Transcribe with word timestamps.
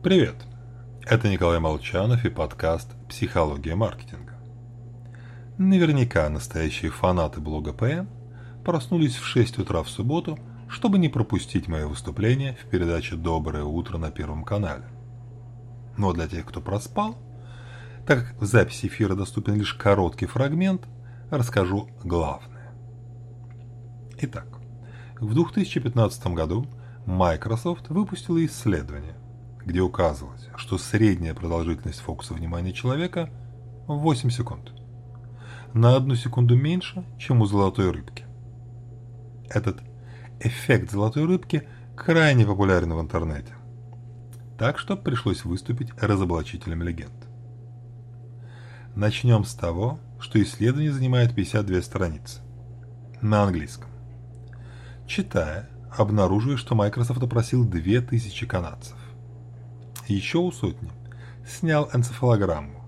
Привет! 0.00 0.36
Это 1.04 1.28
Николай 1.28 1.58
Молчанов 1.58 2.24
и 2.24 2.30
подкаст 2.30 2.88
«Психология 3.08 3.74
маркетинга». 3.74 4.34
Наверняка 5.58 6.28
настоящие 6.28 6.92
фанаты 6.92 7.40
блога 7.40 7.72
ПМ 7.72 8.06
проснулись 8.64 9.16
в 9.16 9.24
6 9.24 9.58
утра 9.58 9.82
в 9.82 9.90
субботу, 9.90 10.38
чтобы 10.68 11.00
не 11.00 11.08
пропустить 11.08 11.66
мое 11.66 11.88
выступление 11.88 12.56
в 12.62 12.70
передаче 12.70 13.16
«Доброе 13.16 13.64
утро» 13.64 13.98
на 13.98 14.12
Первом 14.12 14.44
канале. 14.44 14.84
Но 15.96 16.12
для 16.12 16.28
тех, 16.28 16.46
кто 16.46 16.60
проспал, 16.60 17.18
так 18.06 18.28
как 18.28 18.40
в 18.40 18.44
записи 18.44 18.86
эфира 18.86 19.16
доступен 19.16 19.56
лишь 19.56 19.74
короткий 19.74 20.26
фрагмент, 20.26 20.86
расскажу 21.28 21.88
главное. 22.04 22.72
Итак, 24.18 24.46
в 25.18 25.34
2015 25.34 26.28
году 26.28 26.68
Microsoft 27.04 27.88
выпустила 27.88 28.46
исследование– 28.46 29.16
где 29.68 29.80
указывалось, 29.80 30.48
что 30.56 30.78
средняя 30.78 31.34
продолжительность 31.34 32.00
фокуса 32.00 32.32
внимания 32.32 32.72
человека 32.72 33.30
8 33.86 34.30
секунд. 34.30 34.72
На 35.74 35.94
одну 35.94 36.14
секунду 36.16 36.56
меньше, 36.56 37.04
чем 37.18 37.42
у 37.42 37.46
золотой 37.46 37.90
рыбки. 37.90 38.24
Этот 39.50 39.80
эффект 40.40 40.90
золотой 40.90 41.26
рыбки 41.26 41.68
крайне 41.94 42.46
популярен 42.46 42.94
в 42.94 43.00
интернете. 43.00 43.52
Так 44.58 44.78
что 44.78 44.96
пришлось 44.96 45.44
выступить 45.44 45.90
разоблачителем 46.00 46.82
легенд. 46.82 47.28
Начнем 48.96 49.44
с 49.44 49.54
того, 49.54 50.00
что 50.18 50.42
исследование 50.42 50.92
занимает 50.92 51.34
52 51.34 51.82
страницы. 51.82 52.40
На 53.20 53.42
английском. 53.42 53.90
Читая, 55.06 55.68
обнаруживаю, 55.96 56.56
что 56.56 56.74
Microsoft 56.74 57.22
опросил 57.22 57.64
2000 57.64 58.46
канадцев 58.46 58.97
еще 60.12 60.38
у 60.38 60.52
сотни, 60.52 60.90
снял 61.46 61.88
энцефалограмму. 61.92 62.84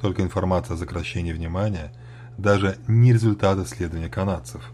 Только 0.00 0.22
информация 0.22 0.74
о 0.74 0.78
сокращении 0.78 1.32
внимания, 1.32 1.92
даже 2.36 2.78
не 2.88 3.12
результат 3.12 3.58
исследования 3.58 4.08
канадцев. 4.08 4.72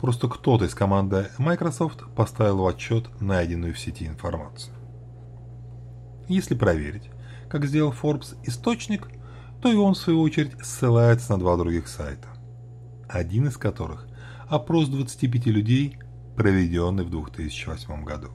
Просто 0.00 0.28
кто-то 0.28 0.64
из 0.64 0.74
команды 0.74 1.30
Microsoft 1.38 2.04
поставил 2.14 2.58
в 2.58 2.66
отчет 2.66 3.08
найденную 3.20 3.74
в 3.74 3.78
сети 3.78 4.06
информацию. 4.06 4.74
Если 6.28 6.54
проверить, 6.54 7.10
как 7.48 7.66
сделал 7.66 7.92
Forbes 7.92 8.36
источник, 8.42 9.08
то 9.62 9.70
и 9.70 9.76
он 9.76 9.94
в 9.94 9.98
свою 9.98 10.20
очередь 10.20 10.52
ссылается 10.62 11.32
на 11.32 11.38
два 11.38 11.56
других 11.56 11.88
сайта. 11.88 12.28
Один 13.08 13.46
из 13.48 13.56
которых– 13.56 14.06
опрос 14.48 14.88
25 14.88 15.46
людей, 15.46 15.98
проведенный 16.36 17.04
в 17.04 17.10
2008 17.10 18.04
году 18.04 18.30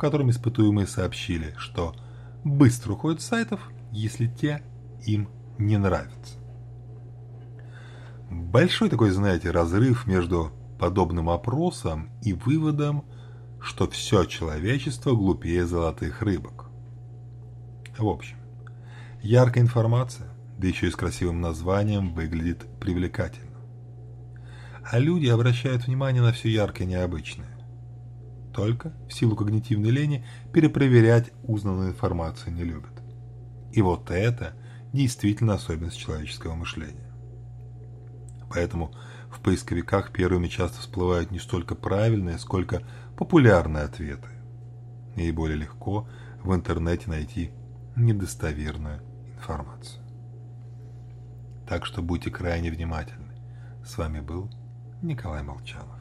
котором 0.00 0.30
испытуемые 0.30 0.86
сообщили, 0.86 1.54
что 1.58 1.94
быстро 2.42 2.94
уходят 2.94 3.20
с 3.20 3.26
сайтов, 3.26 3.70
если 3.92 4.26
те 4.26 4.62
им 5.04 5.28
не 5.58 5.76
нравятся. 5.76 6.38
Большой 8.30 8.88
такой, 8.88 9.10
знаете, 9.10 9.50
разрыв 9.50 10.06
между 10.06 10.52
подобным 10.78 11.28
опросом 11.28 12.08
и 12.22 12.32
выводом, 12.32 13.04
что 13.60 13.86
все 13.88 14.24
человечество 14.24 15.14
глупее 15.14 15.66
золотых 15.66 16.22
рыбок. 16.22 16.70
В 17.98 18.06
общем, 18.06 18.38
яркая 19.20 19.62
информация, 19.62 20.28
да 20.56 20.66
еще 20.66 20.88
и 20.88 20.90
с 20.90 20.96
красивым 20.96 21.42
названием, 21.42 22.14
выглядит 22.14 22.66
привлекательно. 22.80 23.58
А 24.90 24.98
люди 24.98 25.26
обращают 25.26 25.86
внимание 25.86 26.22
на 26.22 26.32
все 26.32 26.48
яркое 26.48 26.86
и 26.86 26.90
необычное 26.90 27.59
только, 28.52 28.92
в 29.08 29.12
силу 29.12 29.36
когнитивной 29.36 29.90
лени, 29.90 30.24
перепроверять 30.52 31.32
узнанную 31.42 31.90
информацию 31.90 32.52
не 32.54 32.64
любят. 32.64 32.92
И 33.72 33.82
вот 33.82 34.10
это 34.10 34.54
действительно 34.92 35.54
особенность 35.54 35.98
человеческого 35.98 36.54
мышления. 36.54 37.10
Поэтому 38.50 38.92
в 39.30 39.40
поисковиках 39.40 40.12
первыми 40.12 40.48
часто 40.48 40.80
всплывают 40.80 41.30
не 41.30 41.38
столько 41.38 41.74
правильные, 41.74 42.38
сколько 42.38 42.82
популярные 43.16 43.84
ответы. 43.84 44.28
И 45.14 45.30
более 45.30 45.56
легко 45.56 46.08
в 46.42 46.54
интернете 46.54 47.08
найти 47.08 47.50
недостоверную 47.94 49.02
информацию. 49.36 50.02
Так 51.68 51.86
что 51.86 52.02
будьте 52.02 52.30
крайне 52.30 52.70
внимательны. 52.70 53.34
С 53.86 53.96
вами 53.96 54.20
был 54.20 54.50
Николай 55.02 55.42
Молчанов. 55.42 55.99